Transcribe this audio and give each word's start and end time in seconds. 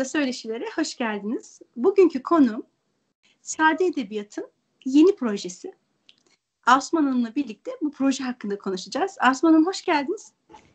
Amerika'da 0.00 0.18
söyleşilere 0.18 0.64
hoş 0.76 0.96
geldiniz. 0.96 1.60
Bugünkü 1.76 2.22
konu 2.22 2.64
Sade 3.42 3.84
Edebiyat'ın 3.86 4.46
yeni 4.84 5.16
projesi. 5.16 5.72
Asman 6.66 7.04
Hanım'la 7.04 7.34
birlikte 7.34 7.70
bu 7.82 7.90
proje 7.90 8.24
hakkında 8.24 8.58
konuşacağız. 8.58 9.16
Asman 9.20 9.52
Hanım 9.52 9.66
hoş 9.66 9.84
geldiniz. 9.84 10.32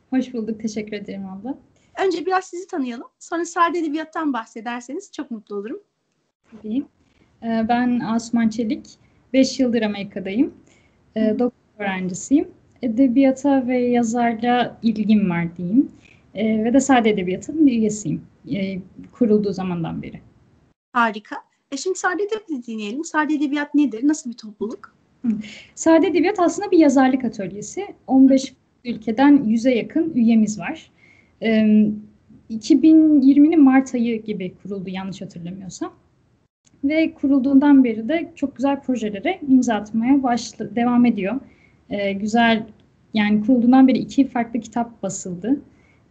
Hoş 0.10 0.34
bulduk, 0.34 0.60
teşekkür 0.60 0.94
ederim 0.94 1.26
abla. 1.26 1.58
Önce 2.06 2.26
biraz 2.26 2.46
sizi 2.46 2.68
tanıyalım. 2.68 3.08
Sonra 3.20 3.46
Sade 3.46 3.80
Edebiyat'tan 3.80 4.34
bahsederseniz 4.34 5.12
çok 5.12 5.32
mutlu 5.32 5.56
olurum. 5.56 5.80
Tabii. 6.52 6.86
Ee, 7.44 7.66
ben 7.70 8.00
Asman 8.00 8.50
Çelik. 8.50 8.86
5 9.34 9.60
yıldır 9.60 9.82
Amerika'dayım. 9.82 10.54
Ee, 11.16 11.36
doktor 11.40 11.80
öğrencisiyim. 11.80 12.48
Edebiyata 12.82 13.68
ve 13.68 13.78
yazarla 13.78 14.80
ilgim 14.84 15.30
var 15.30 15.58
diyeyim. 15.58 15.92
Ee, 16.36 16.64
ve 16.64 16.74
de 16.74 16.80
Sade 16.80 17.10
Edebiyat'ın 17.10 17.68
bir 17.68 17.72
üyesiyim. 17.72 18.22
Kurulduğu 19.12 19.54
zamandan 19.54 20.02
beri. 20.02 20.22
Harika. 20.94 21.36
E 21.72 21.78
şimdi 21.78 21.98
Sade 21.98 22.24
Edebiyat'ı 22.24 22.68
dinleyelim. 22.68 23.04
Sade 23.04 23.34
Edebiyat 23.34 23.76
nedir? 23.76 24.08
Nasıl 24.08 24.30
bir 24.30 24.38
topluluk? 24.38 24.96
Sade 25.76 26.08
Edebiyat 26.08 26.40
aslında 26.40 26.72
bir 26.72 26.78
yazarlık 26.78 27.26
atölyesi. 27.26 27.88
15 28.08 28.54
ülkeden 28.86 29.38
100'e 29.38 29.76
yakın 29.76 30.14
üyemiz 30.16 30.60
var. 30.60 30.92
2020'nin 32.50 33.64
Mart 33.64 33.96
ayı 33.96 34.24
gibi 34.24 34.54
kuruldu 34.64 34.90
yanlış 34.90 35.22
hatırlamıyorsam. 35.22 35.94
Ve 36.84 37.14
kurulduğundan 37.14 37.84
beri 37.84 38.10
de 38.10 38.32
çok 38.36 38.56
güzel 38.56 38.82
projelere 38.82 39.40
imza 39.48 39.76
atmaya 39.76 40.24
başladı, 40.24 40.72
devam 40.76 41.06
ediyor. 41.06 41.36
Ee, 41.90 42.14
güzel 42.14 42.66
yani 43.14 43.42
kurulduğundan 43.42 43.88
beri 43.88 43.98
iki 43.98 44.28
farklı 44.28 44.60
kitap 44.60 45.04
basıldı. 45.04 45.62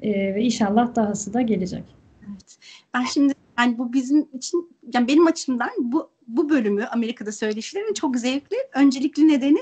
Ee, 0.03 0.35
ve 0.35 0.43
inşallah 0.43 0.95
dahası 0.95 1.35
da 1.35 1.41
gelecek. 1.41 1.85
Evet. 2.29 2.59
Ben 2.95 3.05
şimdi 3.05 3.35
yani 3.59 3.79
bu 3.79 3.93
bizim 3.93 4.29
için 4.33 4.77
yani 4.95 5.09
benim 5.09 5.27
açımdan 5.27 5.71
bu 5.79 6.11
bu 6.29 6.49
bölümü 6.49 6.85
Amerika'da 6.85 7.33
söyleşilerin 7.33 7.95
çok 7.95 8.17
zevkli. 8.17 8.57
Öncelikli 8.75 9.29
nedeni 9.29 9.59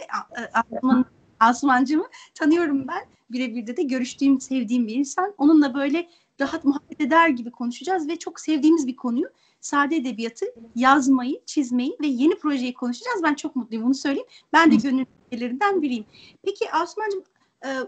Asuman, 0.54 1.04
Asumancığımı 1.40 2.06
tanıyorum 2.34 2.88
ben. 2.88 3.04
Birebir 3.30 3.66
de 3.66 3.76
de 3.76 3.82
görüştüğüm, 3.82 4.40
sevdiğim 4.40 4.86
bir 4.86 4.94
insan. 4.94 5.34
Onunla 5.38 5.74
böyle 5.74 6.08
rahat 6.40 6.64
muhabbet 6.64 7.00
eder 7.00 7.28
gibi 7.28 7.50
konuşacağız 7.50 8.08
ve 8.08 8.18
çok 8.18 8.40
sevdiğimiz 8.40 8.86
bir 8.86 8.96
konuyu 8.96 9.26
sade 9.60 9.96
edebiyatı 9.96 10.46
yazmayı, 10.74 11.40
çizmeyi 11.46 11.96
ve 12.00 12.06
yeni 12.06 12.38
projeyi 12.38 12.74
konuşacağız. 12.74 13.22
Ben 13.22 13.34
çok 13.34 13.56
mutluyum 13.56 13.86
onu 13.86 13.94
söyleyeyim. 13.94 14.28
Ben 14.52 14.70
de 14.70 14.76
gönül 14.76 15.04
ülkelerinden 15.32 15.82
biriyim. 15.82 16.04
Peki 16.42 16.72
Asumancığım 16.72 17.22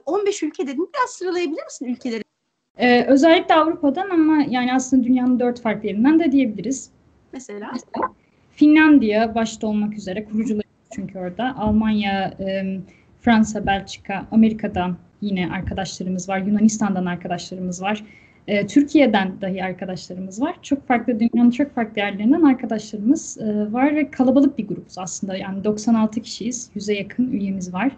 15 0.06 0.42
ülke 0.42 0.66
dedim. 0.66 0.86
Biraz 0.94 1.10
sıralayabilir 1.10 1.64
misin 1.64 1.86
ülkeleri? 1.86 2.23
Ee, 2.78 3.04
özellikle 3.04 3.54
Avrupa'dan 3.54 4.10
ama 4.10 4.44
yani 4.48 4.74
aslında 4.74 5.04
dünyanın 5.04 5.40
dört 5.40 5.60
farklı 5.62 5.88
yerinden 5.88 6.20
de 6.20 6.32
diyebiliriz. 6.32 6.90
Mesela? 7.32 7.72
Finlandiya 8.50 9.34
başta 9.34 9.66
olmak 9.66 9.94
üzere 9.94 10.24
kurucuları 10.24 10.64
çünkü 10.94 11.18
orada. 11.18 11.56
Almanya, 11.58 12.34
e, 12.40 12.78
Fransa, 13.20 13.66
Belçika, 13.66 14.26
Amerika'dan 14.30 14.96
yine 15.20 15.50
arkadaşlarımız 15.50 16.28
var. 16.28 16.38
Yunanistan'dan 16.38 17.06
arkadaşlarımız 17.06 17.82
var. 17.82 18.04
E, 18.48 18.66
Türkiye'den 18.66 19.32
dahi 19.40 19.64
arkadaşlarımız 19.64 20.40
var. 20.40 20.56
Çok 20.62 20.88
farklı 20.88 21.20
dünyanın 21.20 21.50
çok 21.50 21.74
farklı 21.74 22.00
yerlerinden 22.00 22.42
arkadaşlarımız 22.42 23.38
e, 23.38 23.72
var 23.72 23.96
ve 23.96 24.10
kalabalık 24.10 24.58
bir 24.58 24.68
grupuz 24.68 24.98
aslında. 24.98 25.36
Yani 25.36 25.64
96 25.64 26.20
kişiyiz. 26.20 26.70
100'e 26.76 26.94
yakın 26.94 27.32
üyemiz 27.32 27.74
var. 27.74 27.92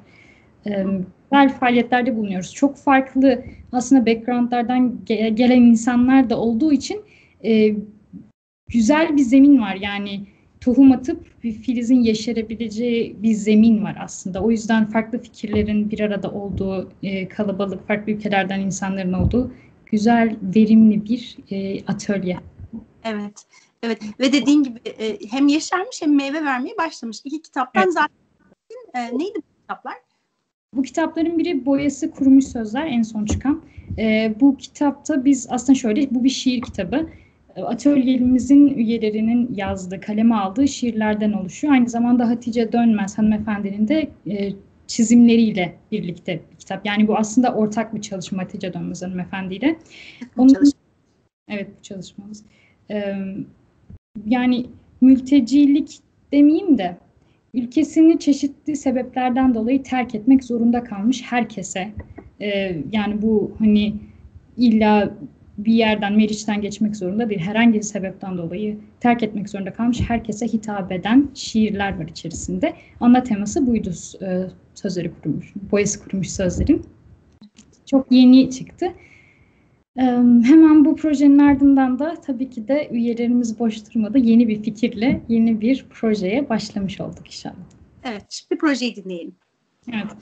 E, 0.67 0.86
güzel 1.31 1.59
faaliyetlerde 1.61 2.17
bulunuyoruz. 2.17 2.55
Çok 2.55 2.77
farklı 2.77 3.45
aslında 3.72 4.06
backgroundlardan 4.06 4.98
ge- 5.06 5.28
gelen 5.28 5.62
insanlar 5.62 6.31
da 6.31 6.39
olduğu 6.39 6.73
için 6.73 7.05
e, 7.45 7.74
güzel 8.68 9.17
bir 9.17 9.23
zemin 9.23 9.61
var. 9.61 9.74
Yani 9.74 10.27
tohum 10.61 10.92
atıp 10.92 11.42
bir 11.45 11.52
filizin 11.52 12.01
yeşerebileceği 12.01 13.23
bir 13.23 13.33
zemin 13.33 13.85
var 13.85 13.96
aslında. 14.01 14.42
O 14.42 14.51
yüzden 14.51 14.85
farklı 14.85 15.18
fikirlerin 15.18 15.91
bir 15.91 16.01
arada 16.01 16.30
olduğu, 16.30 16.92
e, 17.02 17.29
kalabalık, 17.29 17.86
farklı 17.86 18.12
ülkelerden 18.12 18.61
insanların 18.61 19.12
olduğu 19.12 19.52
güzel, 19.86 20.36
verimli 20.42 21.05
bir 21.05 21.36
e, 21.51 21.85
atölye. 21.86 22.39
Evet, 23.05 23.46
evet. 23.83 24.02
Ve 24.20 24.33
dediğin 24.33 24.62
gibi 24.62 24.80
e, 24.98 25.18
hem 25.30 25.48
yeşermiş 25.48 26.02
hem 26.02 26.17
meyve 26.17 26.45
vermeye 26.45 26.77
başlamış. 26.79 27.20
İki 27.24 27.42
kitaptan 27.42 27.83
evet. 27.85 27.92
zaten 27.92 28.17
e, 28.95 29.18
neydi 29.18 29.39
bu 29.39 29.61
kitaplar? 29.61 30.05
Bu 30.77 30.83
kitapların 30.83 31.39
biri 31.39 31.67
Boyası 31.67 32.11
Kurumuş 32.11 32.45
Sözler 32.45 32.87
en 32.87 33.03
son 33.03 33.25
çıkan. 33.25 33.63
E, 33.98 34.35
bu 34.41 34.57
kitapta 34.57 35.25
biz 35.25 35.47
aslında 35.51 35.79
şöyle, 35.79 36.14
bu 36.14 36.25
bir 36.25 36.29
şiir 36.29 36.61
kitabı. 36.61 37.09
Atölyemizin 37.57 38.69
üyelerinin 38.69 39.55
yazdığı, 39.55 40.01
kaleme 40.01 40.35
aldığı 40.35 40.69
şiirlerden 40.69 41.33
oluşuyor. 41.33 41.75
Aynı 41.75 41.89
zamanda 41.89 42.29
Hatice 42.29 42.73
Dönmez 42.73 43.19
hanımefendinin 43.19 43.89
de 43.89 44.09
e, 44.27 44.53
çizimleriyle 44.86 45.75
birlikte 45.92 46.41
bir 46.53 46.57
kitap. 46.57 46.86
Yani 46.86 47.09
bu 47.09 47.17
aslında 47.17 47.55
ortak 47.55 47.95
bir 47.95 48.01
çalışma 48.01 48.42
Hatice 48.42 48.75
Dönmez 48.75 49.03
hanımefendiyle. 49.03 49.79
Onun, 50.36 50.55
evet 51.48 51.69
bu 51.79 51.83
çalışmamız. 51.83 52.42
Ee, 52.91 53.15
yani 54.27 54.67
mültecilik 55.01 55.98
demeyeyim 56.33 56.79
de 56.79 56.97
ülkesini 57.56 58.18
çeşitli 58.18 58.77
sebeplerden 58.77 59.55
dolayı 59.55 59.83
terk 59.83 60.14
etmek 60.14 60.44
zorunda 60.44 60.84
kalmış 60.84 61.22
herkese. 61.22 61.92
Ee, 62.40 62.77
yani 62.92 63.22
bu 63.22 63.52
hani 63.58 63.94
illa 64.56 65.11
bir 65.58 65.72
yerden, 65.72 66.12
Meriç'ten 66.12 66.61
geçmek 66.61 66.96
zorunda 66.96 67.30
değil. 67.30 67.40
Herhangi 67.40 67.78
bir 67.78 67.83
sebepten 67.83 68.39
dolayı 68.39 68.78
terk 69.00 69.22
etmek 69.22 69.48
zorunda 69.48 69.72
kalmış 69.72 70.00
herkese 70.08 70.46
hitap 70.46 70.92
eden 70.92 71.28
şiirler 71.34 71.98
var 71.98 72.08
içerisinde. 72.08 72.74
Ana 73.00 73.22
teması 73.22 73.67
buydu 73.67 73.90
e, 74.23 74.42
sözleri 74.74 75.11
kurmuş, 75.23 75.52
boyası 75.73 76.05
kurmuş 76.05 76.30
sözlerin. 76.30 76.83
Çok 77.86 78.12
yeni 78.12 78.50
çıktı. 78.50 78.86
Hemen 79.96 80.84
bu 80.84 80.96
projenin 80.96 81.39
ardından 81.39 81.98
da 81.98 82.14
tabii 82.27 82.51
ki 82.51 82.68
de 82.68 82.89
üyelerimiz 82.92 83.58
boş 83.58 83.95
durmadı. 83.95 84.18
Yeni 84.18 84.48
bir 84.48 84.62
fikirle 84.62 85.20
yeni 85.29 85.61
bir 85.61 85.86
projeye 85.90 86.48
başlamış 86.48 87.01
olduk 87.01 87.27
inşallah. 87.27 87.55
Evet, 88.05 88.24
şimdi 88.29 88.58
projeyi 88.58 88.96
dinleyelim. 88.96 89.35
Evet. 89.89 90.12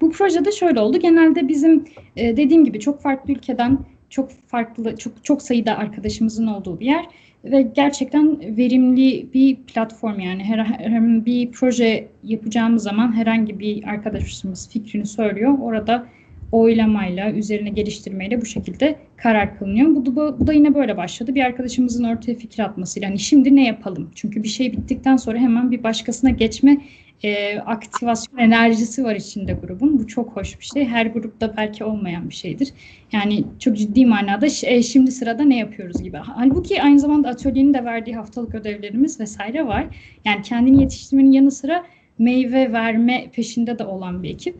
Bu 0.00 0.10
projede 0.10 0.52
şöyle 0.52 0.80
oldu. 0.80 0.98
Genelde 0.98 1.48
bizim 1.48 1.84
e, 2.16 2.36
dediğim 2.36 2.64
gibi 2.64 2.80
çok 2.80 3.02
farklı 3.02 3.32
ülkeden 3.32 3.78
çok 4.10 4.30
farklı, 4.30 4.96
çok 4.96 5.24
çok 5.24 5.42
sayıda 5.42 5.76
arkadaşımızın 5.76 6.46
olduğu 6.46 6.80
bir 6.80 6.86
yer 6.86 7.06
ve 7.44 7.62
gerçekten 7.62 8.56
verimli 8.56 9.32
bir 9.34 9.56
platform 9.56 10.20
yani 10.20 10.44
her, 10.44 10.58
her 10.58 11.26
bir 11.26 11.52
proje 11.52 12.08
yapacağımız 12.24 12.82
zaman 12.82 13.12
herhangi 13.12 13.58
bir 13.58 13.88
arkadaşımız 13.88 14.68
fikrini 14.70 15.06
söylüyor. 15.06 15.58
Orada 15.60 16.06
oylamayla, 16.52 17.30
üzerine 17.30 17.70
geliştirmeyle 17.70 18.40
bu 18.40 18.46
şekilde 18.46 18.96
karar 19.16 19.58
kılınıyor. 19.58 19.94
Bu 19.94 20.16
da, 20.16 20.40
bu 20.40 20.46
da 20.46 20.52
yine 20.52 20.74
böyle 20.74 20.96
başladı. 20.96 21.34
Bir 21.34 21.44
arkadaşımızın 21.44 22.04
ortaya 22.04 22.34
fikir 22.34 22.62
atmasıyla 22.62 23.08
hani 23.08 23.18
şimdi 23.18 23.56
ne 23.56 23.66
yapalım? 23.66 24.10
Çünkü 24.14 24.42
bir 24.42 24.48
şey 24.48 24.72
bittikten 24.72 25.16
sonra 25.16 25.38
hemen 25.38 25.70
bir 25.70 25.82
başkasına 25.82 26.30
geçme 26.30 26.80
e, 27.22 27.58
aktivasyon 27.58 28.38
enerjisi 28.38 29.04
var 29.04 29.14
içinde 29.14 29.52
grubun. 29.52 29.98
Bu 29.98 30.06
çok 30.06 30.36
hoş 30.36 30.60
bir 30.60 30.64
şey. 30.64 30.84
Her 30.84 31.06
grupta 31.06 31.56
belki 31.56 31.84
olmayan 31.84 32.28
bir 32.28 32.34
şeydir. 32.34 32.68
Yani 33.12 33.44
çok 33.58 33.76
ciddi 33.76 34.06
manada 34.06 34.46
e, 34.62 34.82
şimdi 34.82 35.12
sırada 35.12 35.44
ne 35.44 35.58
yapıyoruz 35.58 36.02
gibi. 36.02 36.16
Halbuki 36.16 36.82
aynı 36.82 37.00
zamanda 37.00 37.28
atölyenin 37.28 37.74
de 37.74 37.84
verdiği 37.84 38.16
haftalık 38.16 38.54
ödevlerimiz 38.54 39.20
vesaire 39.20 39.66
var. 39.66 39.86
Yani 40.24 40.42
kendini 40.42 40.80
yetiştirmenin 40.80 41.32
yanı 41.32 41.50
sıra 41.50 41.84
meyve 42.18 42.72
verme 42.72 43.30
peşinde 43.32 43.78
de 43.78 43.84
olan 43.84 44.22
bir 44.22 44.30
ekip. 44.30 44.56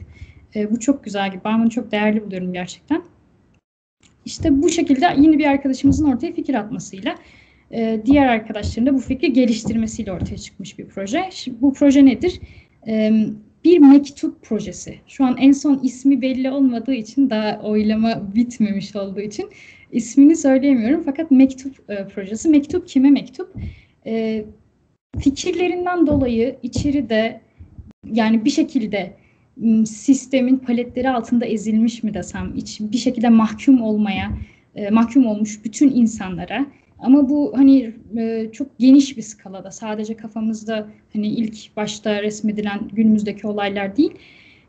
E, 0.55 0.71
bu 0.71 0.81
çok 0.81 1.05
güzel 1.05 1.31
gibi. 1.31 1.41
Ben 1.45 1.61
bunu 1.61 1.71
çok 1.71 1.93
değerli 1.93 2.25
buluyorum 2.25 2.53
gerçekten. 2.53 3.03
İşte 4.25 4.63
bu 4.63 4.69
şekilde 4.69 5.05
yeni 5.05 5.39
bir 5.39 5.47
arkadaşımızın 5.47 6.13
ortaya 6.13 6.33
fikir 6.33 6.55
atmasıyla 6.55 7.15
e, 7.73 8.01
diğer 8.07 8.27
arkadaşların 8.27 8.87
da 8.87 8.95
bu 8.95 8.99
fikri 9.01 9.33
geliştirmesiyle 9.33 10.13
ortaya 10.13 10.39
çıkmış 10.39 10.79
bir 10.79 10.87
proje. 10.87 11.29
Şimdi, 11.33 11.63
bu 11.63 11.73
proje 11.73 12.05
nedir? 12.05 12.41
E, 12.87 13.13
bir 13.65 13.79
mektup 13.79 14.43
projesi. 14.43 14.95
Şu 15.07 15.25
an 15.25 15.37
en 15.37 15.53
son 15.53 15.81
ismi 15.83 16.23
belli 16.23 16.51
olmadığı 16.51 16.95
için 16.95 17.31
daha 17.31 17.61
oylama 17.63 18.35
bitmemiş 18.35 18.97
olduğu 18.97 19.21
için 19.21 19.49
ismini 19.93 20.37
söyleyemiyorum. 20.37 21.03
Fakat 21.05 21.31
mektup 21.31 21.91
e, 21.91 22.07
projesi. 22.07 22.49
Mektup 22.49 22.89
kime 22.89 23.11
mektup? 23.11 23.55
E, 24.07 24.45
fikirlerinden 25.19 26.07
dolayı 26.07 26.57
içeride 26.63 27.41
yani 28.13 28.45
bir 28.45 28.51
şekilde 28.51 29.20
sistemin 29.87 30.57
paletleri 30.59 31.11
altında 31.11 31.47
ezilmiş 31.47 32.03
mi 32.03 32.15
desem, 32.15 32.55
bir 32.81 32.99
şekilde 32.99 33.29
mahkum 33.29 33.83
olmaya, 33.83 34.33
e, 34.75 34.91
mahkum 34.91 35.27
olmuş 35.27 35.65
bütün 35.65 35.91
insanlara 35.91 36.67
ama 36.99 37.29
bu 37.29 37.53
hani 37.57 37.93
e, 38.19 38.49
çok 38.53 38.79
geniş 38.79 39.17
bir 39.17 39.23
skalada 39.23 39.71
sadece 39.71 40.17
kafamızda 40.17 40.87
hani 41.13 41.29
ilk 41.29 41.77
başta 41.77 42.23
resmedilen 42.23 42.81
günümüzdeki 42.93 43.47
olaylar 43.47 43.97
değil. 43.97 44.13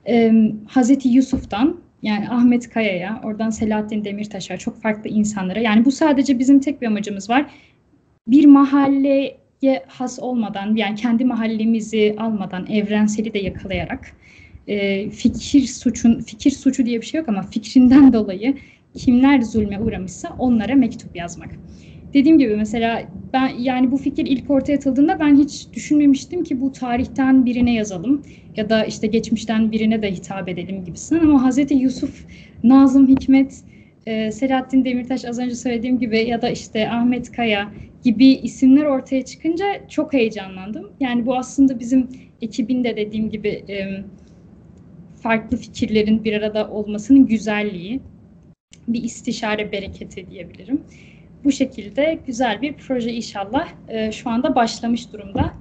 E, 0.07 0.33
Hazreti 0.67 1.09
Yusuf'tan 1.09 1.79
yani 2.01 2.29
Ahmet 2.29 2.69
Kaya'ya, 2.69 3.21
oradan 3.23 3.49
Selahattin 3.49 4.03
Demirtaş'a, 4.03 4.57
çok 4.57 4.81
farklı 4.81 5.09
insanlara. 5.09 5.59
Yani 5.59 5.85
bu 5.85 5.91
sadece 5.91 6.39
bizim 6.39 6.59
tek 6.59 6.81
bir 6.81 6.87
amacımız 6.87 7.29
var. 7.29 7.45
Bir 8.27 8.45
mahalleye 8.45 9.37
has 9.87 10.19
olmadan, 10.19 10.75
yani 10.75 10.95
kendi 10.95 11.25
mahallemizi 11.25 12.15
almadan, 12.17 12.65
evrenseli 12.65 13.33
de 13.33 13.39
yakalayarak 13.39 14.13
e, 14.71 15.09
fikir 15.09 15.67
suçun, 15.67 16.19
fikir 16.19 16.51
suçu 16.51 16.85
diye 16.85 17.01
bir 17.01 17.05
şey 17.05 17.19
yok 17.19 17.29
ama 17.29 17.41
fikrinden 17.41 18.13
dolayı 18.13 18.55
kimler 18.93 19.41
zulme 19.41 19.79
uğramışsa 19.79 20.35
onlara 20.39 20.75
mektup 20.75 21.15
yazmak. 21.15 21.49
Dediğim 22.13 22.37
gibi 22.37 22.55
mesela 22.55 23.03
ben 23.33 23.47
yani 23.59 23.91
bu 23.91 23.97
fikir 23.97 24.25
ilk 24.25 24.49
ortaya 24.49 24.75
atıldığında 24.75 25.19
ben 25.19 25.35
hiç 25.35 25.67
düşünmemiştim 25.73 26.43
ki 26.43 26.61
bu 26.61 26.71
tarihten 26.71 27.45
birine 27.45 27.73
yazalım 27.73 28.21
ya 28.55 28.69
da 28.69 28.85
işte 28.85 29.07
geçmişten 29.07 29.71
birine 29.71 30.01
de 30.01 30.11
hitap 30.11 30.49
edelim 30.49 30.85
gibisinden 30.85 31.21
ama 31.21 31.43
Hazreti 31.43 31.73
Yusuf, 31.73 32.25
Nazım 32.63 33.07
Hikmet, 33.07 33.63
e, 34.05 34.31
Selahattin 34.31 34.85
Demirtaş 34.85 35.25
az 35.25 35.39
önce 35.39 35.55
söylediğim 35.55 35.99
gibi 35.99 36.19
ya 36.19 36.41
da 36.41 36.49
işte 36.49 36.89
Ahmet 36.89 37.31
Kaya 37.31 37.71
gibi 38.03 38.25
isimler 38.27 38.85
ortaya 38.85 39.25
çıkınca 39.25 39.65
çok 39.89 40.13
heyecanlandım. 40.13 40.89
Yani 40.99 41.25
bu 41.25 41.37
aslında 41.37 41.79
bizim 41.79 42.07
ekibinde 42.41 42.97
dediğim 42.97 43.29
gibi 43.29 43.47
e, 43.47 44.03
farklı 45.21 45.57
fikirlerin 45.57 46.23
bir 46.23 46.33
arada 46.33 46.69
olmasının 46.69 47.25
güzelliği, 47.25 48.01
bir 48.87 49.03
istişare 49.03 49.71
bereketi 49.71 50.29
diyebilirim. 50.29 50.83
Bu 51.43 51.51
şekilde 51.51 52.19
güzel 52.27 52.61
bir 52.61 52.73
proje 52.73 53.13
inşallah 53.13 53.67
e, 53.87 54.11
şu 54.11 54.29
anda 54.29 54.55
başlamış 54.55 55.13
durumda. 55.13 55.53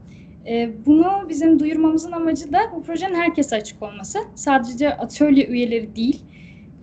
E, 0.47 0.71
bunu 0.87 1.27
bizim 1.29 1.59
duyurmamızın 1.59 2.12
amacı 2.12 2.53
da 2.53 2.59
bu 2.75 2.83
projenin 2.83 3.15
herkese 3.15 3.57
açık 3.57 3.83
olması. 3.83 4.19
Sadece 4.35 4.97
atölye 4.97 5.47
üyeleri 5.47 5.97
değil, 5.97 6.23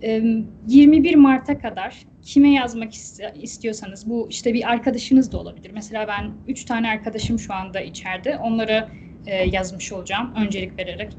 e, 0.02 0.22
21 0.68 1.14
Mart'a 1.14 1.58
kadar 1.58 1.98
kime 2.22 2.50
yazmak 2.52 2.94
istiyorsanız, 3.42 4.10
bu 4.10 4.26
işte 4.30 4.54
bir 4.54 4.70
arkadaşınız 4.70 5.32
da 5.32 5.38
olabilir. 5.38 5.70
Mesela 5.74 6.08
ben 6.08 6.30
3 6.48 6.64
tane 6.64 6.90
arkadaşım 6.90 7.38
şu 7.38 7.54
anda 7.54 7.80
içeride, 7.80 8.38
onlara 8.38 8.88
e, 9.26 9.34
yazmış 9.34 9.92
olacağım 9.92 10.34
öncelik 10.36 10.78
vererek. 10.78 11.12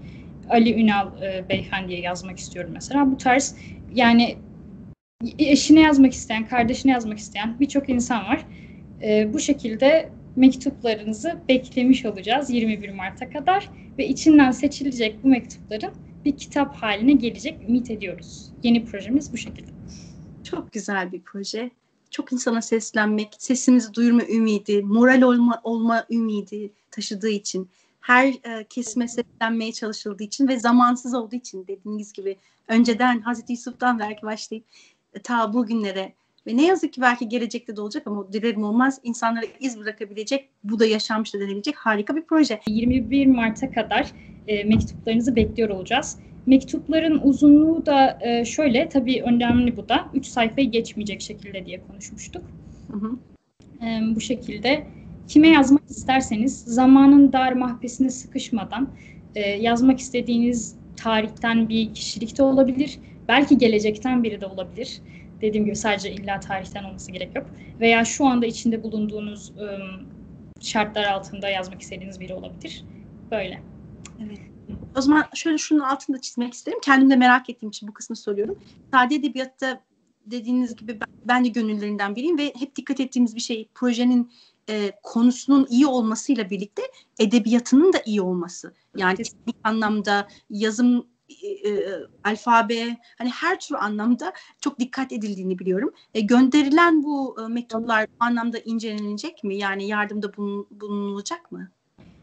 Ali 0.49 0.81
Ünal 0.81 1.21
e, 1.21 1.49
beyefendiye 1.49 1.99
yazmak 1.99 2.39
istiyorum 2.39 2.71
mesela. 2.73 3.11
Bu 3.11 3.17
tarz 3.17 3.55
yani 3.93 4.37
eşine 5.39 5.81
yazmak 5.81 6.13
isteyen, 6.13 6.47
kardeşine 6.47 6.91
yazmak 6.91 7.17
isteyen 7.17 7.59
birçok 7.59 7.89
insan 7.89 8.25
var. 8.25 8.45
E, 9.03 9.33
bu 9.33 9.39
şekilde 9.39 10.09
mektuplarınızı 10.35 11.39
beklemiş 11.49 12.05
olacağız 12.05 12.49
21 12.49 12.89
Mart'a 12.89 13.29
kadar 13.29 13.69
ve 13.97 14.07
içinden 14.07 14.51
seçilecek 14.51 15.23
bu 15.23 15.27
mektupların 15.27 15.91
bir 16.25 16.37
kitap 16.37 16.75
haline 16.75 17.13
gelecek 17.13 17.69
ümit 17.69 17.91
ediyoruz. 17.91 18.51
Yeni 18.63 18.85
projemiz 18.85 19.33
bu 19.33 19.37
şekilde. 19.37 19.71
Çok 20.43 20.71
güzel 20.71 21.11
bir 21.11 21.21
proje. 21.21 21.71
Çok 22.11 22.33
insana 22.33 22.61
seslenmek, 22.61 23.35
sesimizi 23.37 23.93
duyurma 23.93 24.23
ümidi, 24.23 24.81
moral 24.81 25.21
olma, 25.21 25.61
olma 25.63 26.05
ümidi 26.11 26.71
taşıdığı 26.91 27.29
için 27.29 27.69
her 28.01 28.27
e, 28.27 28.63
kesime 28.69 29.07
seslenmeye 29.07 29.71
çalışıldığı 29.71 30.23
için 30.23 30.47
ve 30.47 30.59
zamansız 30.59 31.13
olduğu 31.13 31.35
için 31.35 31.67
dediğiniz 31.67 32.13
gibi 32.13 32.37
önceden 32.67 33.21
Hazreti 33.21 33.53
Yusuf'tan 33.53 33.99
belki 33.99 34.21
başlayıp 34.21 34.65
e, 35.13 35.19
ta 35.19 35.53
bugünlere 35.53 36.13
ve 36.47 36.57
ne 36.57 36.65
yazık 36.65 36.93
ki 36.93 37.01
belki 37.01 37.29
gelecekte 37.29 37.75
de 37.75 37.81
olacak 37.81 38.07
ama 38.07 38.33
dilerim 38.33 38.63
olmaz 38.63 38.99
insanlara 39.03 39.45
iz 39.59 39.79
bırakabilecek 39.79 40.49
bu 40.63 40.79
da 40.79 40.85
yaşanmış 40.85 41.33
da 41.33 41.39
denebilecek 41.39 41.75
harika 41.75 42.15
bir 42.15 42.21
proje. 42.21 42.59
21 42.67 43.25
Mart'a 43.25 43.71
kadar 43.71 44.11
e, 44.47 44.63
mektuplarınızı 44.63 45.35
bekliyor 45.35 45.69
olacağız. 45.69 46.19
Mektupların 46.45 47.19
uzunluğu 47.23 47.85
da 47.85 48.19
e, 48.21 48.45
şöyle 48.45 48.89
tabii 48.89 49.23
önemli 49.23 49.77
bu 49.77 49.89
da 49.89 50.09
3 50.13 50.25
sayfayı 50.25 50.71
geçmeyecek 50.71 51.21
şekilde 51.21 51.65
diye 51.65 51.81
konuşmuştuk. 51.87 52.43
Hı 52.91 52.97
hı. 52.97 53.11
E, 53.85 54.15
bu 54.15 54.21
şekilde 54.21 54.87
kime 55.29 55.49
yazmak 55.49 55.89
isterseniz 55.89 56.63
zamanın 56.63 57.33
dar 57.33 57.53
mahbesine 57.53 58.09
sıkışmadan 58.09 58.89
e, 59.35 59.39
yazmak 59.49 59.99
istediğiniz 59.99 60.75
tarihten 60.97 61.69
bir 61.69 61.93
kişilik 61.93 62.37
de 62.37 62.43
olabilir. 62.43 62.99
Belki 63.27 63.57
gelecekten 63.57 64.23
biri 64.23 64.41
de 64.41 64.45
olabilir. 64.45 65.01
Dediğim 65.41 65.65
gibi 65.65 65.75
sadece 65.75 66.11
illa 66.11 66.39
tarihten 66.39 66.83
olması 66.83 67.11
gerek 67.11 67.35
yok. 67.35 67.45
Veya 67.79 68.05
şu 68.05 68.25
anda 68.25 68.45
içinde 68.45 68.83
bulunduğunuz 68.83 69.51
ıı, 69.57 69.79
şartlar 70.61 71.03
altında 71.03 71.49
yazmak 71.49 71.81
istediğiniz 71.81 72.19
biri 72.19 72.33
olabilir. 72.33 72.83
Böyle. 73.31 73.61
Evet. 74.25 74.39
O 74.97 75.01
zaman 75.01 75.25
şöyle 75.35 75.57
şunun 75.57 75.79
altında 75.79 76.21
çizmek 76.21 76.53
isterim. 76.53 76.79
Kendim 76.83 77.09
de 77.09 77.15
merak 77.15 77.49
ettiğim 77.49 77.69
için 77.69 77.87
bu 77.87 77.93
kısmı 77.93 78.15
soruyorum. 78.15 78.59
Sade 78.93 79.15
edebiyatta 79.15 79.81
dediğiniz 80.25 80.75
gibi 80.75 80.99
ben, 81.01 81.07
ben 81.25 81.45
de 81.45 81.47
gönüllerinden 81.47 82.15
biriyim 82.15 82.37
ve 82.37 82.53
hep 82.59 82.75
dikkat 82.75 82.99
ettiğimiz 82.99 83.35
bir 83.35 83.41
şey 83.41 83.69
projenin 83.75 84.31
e, 84.69 84.91
konusunun 85.03 85.67
iyi 85.69 85.87
olmasıyla 85.87 86.49
birlikte 86.49 86.81
edebiyatının 87.19 87.93
da 87.93 87.97
iyi 88.05 88.21
olması. 88.21 88.73
Yani 88.97 89.17
teknik 89.17 89.55
anlamda 89.63 90.27
yazım 90.49 91.07
e, 91.43 91.69
e, 91.69 91.87
alfabe 92.23 92.97
hani 93.17 93.29
her 93.29 93.59
tür 93.59 93.75
anlamda 93.75 94.33
çok 94.61 94.79
dikkat 94.79 95.11
edildiğini 95.11 95.59
biliyorum. 95.59 95.93
E, 96.13 96.21
gönderilen 96.21 97.03
bu 97.03 97.35
e, 97.41 97.47
mektuplar 97.47 98.07
bu 98.07 98.25
anlamda 98.25 98.57
incelenecek 98.57 99.43
mi? 99.43 99.57
Yani 99.57 99.87
yardımda 99.87 100.37
bulun, 100.37 100.67
bulunulacak 100.71 101.51
mı? 101.51 101.71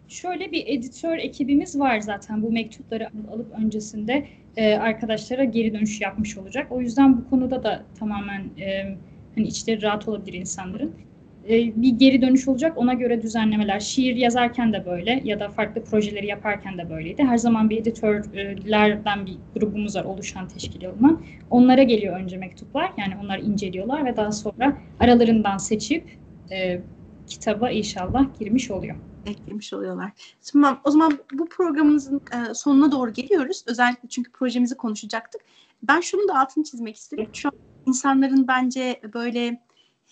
Şöyle 0.08 0.52
bir 0.52 0.64
editör 0.66 1.19
ekibimiz 1.19 1.78
var 1.78 2.00
zaten 2.00 2.43
bu 2.43 2.52
mektupları 2.52 3.08
alıp 3.32 3.52
öncesinde 3.58 4.28
e, 4.56 4.75
arkadaşlara 4.75 5.44
geri 5.44 5.75
dönüş 5.75 6.00
yapmış 6.00 6.38
olacak. 6.38 6.72
O 6.72 6.81
yüzden 6.81 7.16
bu 7.19 7.31
konuda 7.31 7.62
da 7.62 7.84
tamamen 7.98 8.40
e, 8.58 8.96
hani 9.34 9.46
içleri 9.46 9.82
rahat 9.82 10.08
olabilir 10.08 10.38
insanların. 10.38 11.06
E, 11.48 11.82
bir 11.82 11.90
geri 11.90 12.22
dönüş 12.22 12.48
olacak. 12.48 12.78
Ona 12.78 12.94
göre 12.94 13.22
düzenlemeler. 13.22 13.81
Şiir 13.81 14.16
yazarken 14.16 14.72
de 14.72 14.87
böyle 14.87 15.20
ya 15.25 15.40
da 15.40 15.48
farklı 15.48 15.84
projeleri 15.84 16.26
yaparken 16.26 16.78
de 16.78 16.90
böyleydi. 16.90 17.25
Her 17.25 17.38
zaman 17.38 17.70
bir 17.70 17.76
editörlerden 17.76 19.26
bir 19.26 19.37
grubumuz 19.54 19.96
var 19.96 20.04
oluşan 20.04 20.48
teşkil 20.48 20.87
olunan. 20.87 21.22
Onlara 21.50 21.82
geliyor 21.82 22.20
önce 22.20 22.37
mektuplar. 22.37 22.93
Yani 22.98 23.14
onlar 23.25 23.38
inceliyorlar 23.38 24.04
ve 24.04 24.16
daha 24.16 24.32
sonra 24.32 24.76
aralarından 25.00 25.58
seçip 25.58 26.04
e, 26.50 26.81
kitaba 27.26 27.70
inşallah 27.70 28.38
girmiş 28.38 28.70
oluyor 28.70 28.96
eklemiş 29.26 29.72
oluyorlar. 29.72 30.10
Tamam 30.52 30.81
o 30.84 30.90
zaman 30.90 31.19
bu 31.32 31.48
programımızın 31.48 32.16
e, 32.16 32.54
sonuna 32.54 32.93
doğru 32.93 33.12
geliyoruz. 33.12 33.64
Özellikle 33.66 34.08
çünkü 34.08 34.32
projemizi 34.32 34.74
konuşacaktık. 34.74 35.41
Ben 35.82 36.00
şunu 36.00 36.29
da 36.29 36.41
altını 36.41 36.65
çizmek 36.65 36.96
isterim. 36.96 37.29
Şu 37.32 37.48
an 37.48 37.55
insanların 37.86 38.48
bence 38.48 39.00
böyle 39.15 39.60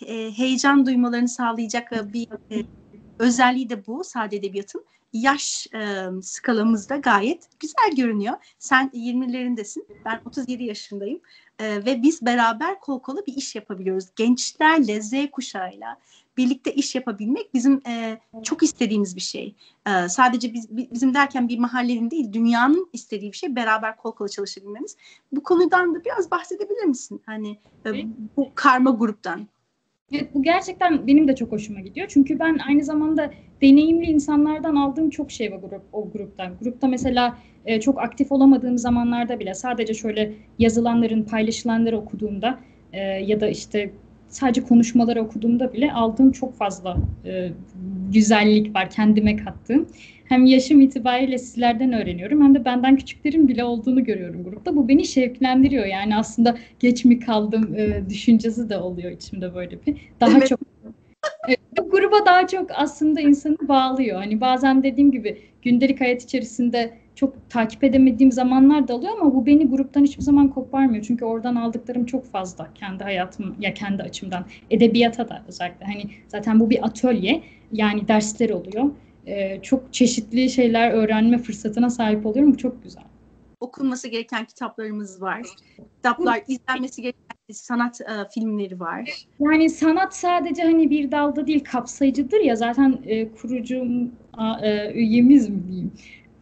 e, 0.02 0.30
heyecan 0.30 0.86
duymalarını 0.86 1.28
sağlayacak 1.28 2.12
bir 2.12 2.28
e, 2.50 2.66
özelliği 3.18 3.70
de 3.70 3.86
bu 3.86 4.04
sade 4.04 4.36
edebiyatın. 4.36 4.84
Yaş 5.12 5.66
e, 5.74 6.06
skalamızda 6.22 6.96
gayet 6.96 7.48
güzel 7.60 7.96
görünüyor. 7.96 8.34
Sen 8.58 8.90
20'lerindesin, 8.94 9.84
ben 10.04 10.20
37 10.26 10.64
yaşındayım 10.64 11.20
e, 11.58 11.84
ve 11.86 12.02
biz 12.02 12.22
beraber 12.22 12.80
kol 12.80 13.00
kola 13.00 13.26
bir 13.26 13.34
iş 13.36 13.54
yapabiliyoruz. 13.54 14.04
Gençlerle, 14.16 15.02
Z 15.02 15.12
kuşağıyla 15.32 15.98
birlikte 16.36 16.74
iş 16.74 16.94
yapabilmek 16.94 17.54
bizim 17.54 17.80
e, 17.86 18.18
çok 18.42 18.62
istediğimiz 18.62 19.16
bir 19.16 19.20
şey. 19.20 19.54
E, 19.86 20.08
sadece 20.08 20.54
biz, 20.54 20.76
bizim 20.76 21.14
derken 21.14 21.48
bir 21.48 21.58
mahallenin 21.58 22.10
değil, 22.10 22.32
dünyanın 22.32 22.88
istediği 22.92 23.32
bir 23.32 23.36
şey 23.36 23.56
beraber 23.56 23.96
kol 23.96 24.12
kola 24.12 24.28
çalışabilmemiz. 24.28 24.96
Bu 25.32 25.42
konudan 25.42 25.94
da 25.94 26.04
biraz 26.04 26.30
bahsedebilir 26.30 26.84
misin? 26.84 27.22
Hani 27.26 27.58
e, 27.86 27.90
bu 28.36 28.50
karma 28.54 28.90
gruptan. 28.90 29.48
Evet 30.12 30.34
bu 30.34 30.42
gerçekten 30.42 31.06
benim 31.06 31.28
de 31.28 31.34
çok 31.34 31.52
hoşuma 31.52 31.80
gidiyor. 31.80 32.06
Çünkü 32.10 32.38
ben 32.38 32.58
aynı 32.68 32.84
zamanda 32.84 33.30
deneyimli 33.62 34.06
insanlardan 34.06 34.76
aldığım 34.76 35.10
çok 35.10 35.30
şey 35.30 35.52
var 35.52 35.56
grup, 35.58 35.82
o 35.92 36.10
gruptan. 36.10 36.58
Grupta 36.60 36.86
mesela 36.86 37.38
e, 37.64 37.80
çok 37.80 37.98
aktif 38.02 38.32
olamadığım 38.32 38.78
zamanlarda 38.78 39.40
bile 39.40 39.54
sadece 39.54 39.94
şöyle 39.94 40.32
yazılanların, 40.58 41.22
paylaşılanları 41.22 41.98
okuduğumda 41.98 42.60
e, 42.92 42.98
ya 43.00 43.40
da 43.40 43.48
işte 43.48 43.92
sadece 44.34 44.62
konuşmaları 44.62 45.22
okuduğumda 45.22 45.72
bile 45.72 45.92
aldığım 45.92 46.32
çok 46.32 46.54
fazla 46.54 46.96
e, 47.24 47.50
güzellik 48.12 48.74
var 48.74 48.90
kendime 48.90 49.36
kattığım. 49.36 49.86
Hem 50.24 50.46
yaşım 50.46 50.80
itibariyle 50.80 51.38
sizlerden 51.38 51.92
öğreniyorum 51.92 52.42
hem 52.42 52.54
de 52.54 52.64
benden 52.64 52.96
küçüklerin 52.96 53.48
bile 53.48 53.64
olduğunu 53.64 54.04
görüyorum 54.04 54.44
grupta. 54.44 54.76
Bu 54.76 54.88
beni 54.88 55.04
şevklendiriyor. 55.04 55.84
Yani 55.84 56.16
aslında 56.16 56.56
geç 56.80 57.04
mi 57.04 57.18
kaldım 57.18 57.74
e, 57.74 58.02
düşüncesi 58.10 58.68
de 58.68 58.78
oluyor 58.78 59.10
içimde 59.10 59.54
böyle 59.54 59.86
bir. 59.86 59.96
Daha 60.20 60.38
evet. 60.38 60.48
çok 60.48 60.60
e, 61.48 61.56
bu 61.78 61.90
gruba 61.90 62.26
daha 62.26 62.46
çok 62.46 62.70
aslında 62.74 63.20
insanı 63.20 63.56
bağlıyor. 63.68 64.16
Hani 64.16 64.40
bazen 64.40 64.82
dediğim 64.82 65.12
gibi 65.12 65.38
gündelik 65.62 66.00
hayat 66.00 66.22
içerisinde 66.22 66.90
çok 67.14 67.50
takip 67.50 67.84
edemediğim 67.84 68.32
zamanlar 68.32 68.88
da 68.88 68.94
oluyor 68.94 69.12
ama 69.20 69.34
bu 69.34 69.46
beni 69.46 69.68
gruptan 69.68 70.02
hiçbir 70.04 70.22
zaman 70.22 70.48
koparmıyor. 70.48 71.04
Çünkü 71.04 71.24
oradan 71.24 71.56
aldıklarım 71.56 72.06
çok 72.06 72.24
fazla 72.26 72.68
kendi 72.74 73.04
hayatım 73.04 73.56
ya 73.60 73.74
kendi 73.74 74.02
açımdan. 74.02 74.44
Edebiyata 74.70 75.28
da 75.28 75.42
özellikle. 75.48 75.86
Hani 75.86 76.04
zaten 76.28 76.60
bu 76.60 76.70
bir 76.70 76.86
atölye 76.86 77.42
yani 77.72 78.08
dersler 78.08 78.50
oluyor. 78.50 78.90
Ee, 79.26 79.60
çok 79.62 79.92
çeşitli 79.92 80.50
şeyler 80.50 80.90
öğrenme 80.90 81.38
fırsatına 81.38 81.90
sahip 81.90 82.26
oluyorum. 82.26 82.52
Bu 82.52 82.58
çok 82.58 82.82
güzel. 82.82 83.04
okunması 83.60 84.08
gereken 84.08 84.44
kitaplarımız 84.44 85.22
var. 85.22 85.42
Kitaplar 85.96 86.42
izlenmesi 86.48 87.02
gereken 87.02 87.24
sanat 87.52 88.00
e, 88.00 88.04
filmleri 88.34 88.80
var. 88.80 89.26
Yani 89.40 89.70
sanat 89.70 90.16
sadece 90.16 90.62
hani 90.62 90.90
bir 90.90 91.10
dalda 91.10 91.46
değil 91.46 91.64
kapsayıcıdır 91.64 92.40
ya 92.40 92.56
zaten 92.56 92.98
e, 93.06 93.32
kurucum 93.32 94.12
a, 94.32 94.66
e, 94.66 94.92
üyemiz 94.92 95.48
mi 95.48 95.62
diyeyim. 95.68 95.92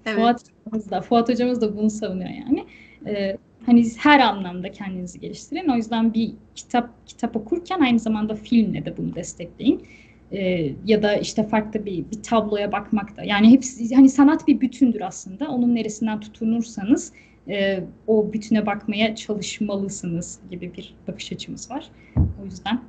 Evet. 0.06 0.16
Fuat 0.16 0.42
hocamız 0.66 0.90
da, 0.90 1.00
Fuat 1.00 1.28
hocamız 1.28 1.60
da 1.60 1.76
bunu 1.76 1.90
savunuyor 1.90 2.30
yani. 2.30 2.66
E, 3.06 3.36
hani 3.66 3.86
her 3.98 4.20
anlamda 4.20 4.72
kendinizi 4.72 5.20
geliştirin. 5.20 5.68
O 5.68 5.76
yüzden 5.76 6.14
bir 6.14 6.32
kitap 6.54 7.06
kitap 7.06 7.36
okurken 7.36 7.80
aynı 7.80 7.98
zamanda 7.98 8.34
filmle 8.34 8.84
de 8.84 8.96
bunu 8.96 9.14
destekleyin. 9.14 9.86
E, 10.32 10.72
ya 10.86 11.02
da 11.02 11.16
işte 11.16 11.48
farklı 11.48 11.86
bir, 11.86 12.10
bir 12.10 12.22
tabloya 12.22 12.72
bakmak 12.72 13.16
da. 13.16 13.24
Yani 13.24 13.50
hepsi 13.50 13.94
hani 13.94 14.08
sanat 14.08 14.48
bir 14.48 14.60
bütündür 14.60 15.00
aslında. 15.00 15.48
Onun 15.48 15.74
neresinden 15.74 16.20
tutunursanız 16.20 17.12
e, 17.48 17.84
o 18.06 18.32
bütüne 18.32 18.66
bakmaya 18.66 19.16
çalışmalısınız 19.16 20.40
gibi 20.50 20.74
bir 20.76 20.94
bakış 21.08 21.32
açımız 21.32 21.70
var. 21.70 21.88
O 22.16 22.44
yüzden 22.44 22.80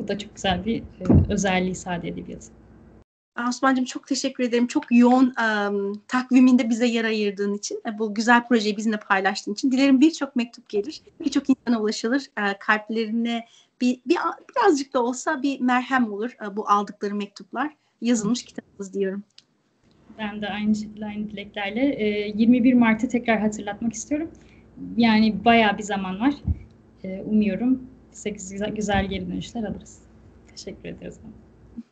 bu 0.00 0.08
da 0.08 0.18
çok 0.18 0.34
güzel 0.34 0.64
bir 0.64 0.78
e, 0.78 1.32
özelliği 1.32 1.74
sade 1.74 2.08
edebiyatı. 2.08 2.61
Osman'cığım 3.48 3.84
çok 3.84 4.06
teşekkür 4.06 4.44
ederim. 4.44 4.66
Çok 4.66 4.84
yoğun 4.90 5.34
um, 5.68 6.02
takviminde 6.08 6.70
bize 6.70 6.86
yer 6.86 7.04
ayırdığın 7.04 7.54
için, 7.54 7.82
bu 7.98 8.14
güzel 8.14 8.46
projeyi 8.46 8.76
bizimle 8.76 8.96
paylaştığın 8.96 9.52
için. 9.52 9.72
Dilerim 9.72 10.00
birçok 10.00 10.36
mektup 10.36 10.68
gelir, 10.68 11.02
birçok 11.20 11.50
insana 11.50 11.80
ulaşılır, 11.80 12.22
kalplerine 12.60 13.46
bir, 13.80 14.00
bir 14.06 14.16
birazcık 14.50 14.94
da 14.94 15.02
olsa 15.02 15.42
bir 15.42 15.60
merhem 15.60 16.12
olur 16.12 16.36
bu 16.52 16.68
aldıkları 16.68 17.14
mektuplar. 17.14 17.76
Yazılmış 18.00 18.44
kitabımız 18.44 18.94
diyorum. 18.94 19.22
Ben 20.18 20.42
de 20.42 20.48
aynı, 20.48 20.74
aynı 21.04 21.30
dileklerle 21.30 21.94
e, 21.94 22.32
21 22.34 22.74
Mart'ı 22.74 23.08
tekrar 23.08 23.40
hatırlatmak 23.40 23.92
istiyorum. 23.92 24.30
Yani 24.96 25.44
bayağı 25.44 25.78
bir 25.78 25.82
zaman 25.82 26.20
var. 26.20 26.34
Umuyorum 27.24 27.82
8 28.12 28.52
güzel, 28.52 28.74
güzel 28.74 29.06
geri 29.06 29.28
dönüşler 29.28 29.62
alırız. 29.62 29.98
Teşekkür 30.56 30.88
ederiz. 30.88 31.20